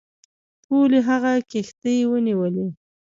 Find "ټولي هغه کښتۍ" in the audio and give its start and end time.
0.65-1.97